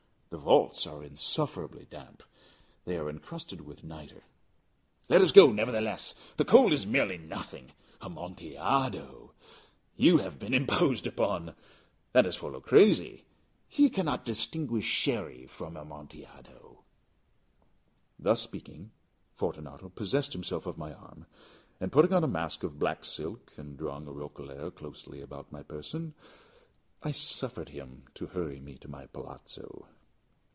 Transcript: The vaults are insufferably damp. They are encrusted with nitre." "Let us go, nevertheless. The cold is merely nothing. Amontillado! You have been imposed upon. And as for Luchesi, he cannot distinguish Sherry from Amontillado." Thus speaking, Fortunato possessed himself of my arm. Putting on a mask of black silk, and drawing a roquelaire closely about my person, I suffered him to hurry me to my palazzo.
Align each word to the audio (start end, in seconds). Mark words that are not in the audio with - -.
The 0.31 0.37
vaults 0.37 0.87
are 0.87 1.03
insufferably 1.03 1.87
damp. 1.89 2.23
They 2.85 2.95
are 2.97 3.09
encrusted 3.09 3.59
with 3.65 3.83
nitre." 3.83 4.23
"Let 5.09 5.19
us 5.21 5.33
go, 5.33 5.51
nevertheless. 5.51 6.15
The 6.37 6.45
cold 6.45 6.71
is 6.71 6.85
merely 6.85 7.17
nothing. 7.17 7.73
Amontillado! 7.99 9.33
You 9.97 10.19
have 10.19 10.39
been 10.39 10.53
imposed 10.53 11.05
upon. 11.05 11.53
And 12.13 12.25
as 12.25 12.37
for 12.37 12.49
Luchesi, 12.49 13.25
he 13.67 13.89
cannot 13.89 14.23
distinguish 14.23 14.85
Sherry 14.85 15.47
from 15.47 15.75
Amontillado." 15.75 16.85
Thus 18.17 18.39
speaking, 18.39 18.91
Fortunato 19.35 19.89
possessed 19.89 20.31
himself 20.31 20.65
of 20.65 20.77
my 20.77 20.93
arm. 20.93 21.25
Putting 21.91 22.13
on 22.13 22.23
a 22.23 22.27
mask 22.29 22.63
of 22.63 22.79
black 22.79 23.03
silk, 23.03 23.51
and 23.57 23.77
drawing 23.77 24.07
a 24.07 24.13
roquelaire 24.13 24.71
closely 24.71 25.19
about 25.21 25.51
my 25.51 25.61
person, 25.61 26.13
I 27.03 27.11
suffered 27.11 27.67
him 27.69 28.05
to 28.13 28.27
hurry 28.27 28.61
me 28.61 28.77
to 28.77 28.87
my 28.87 29.07
palazzo. 29.07 29.89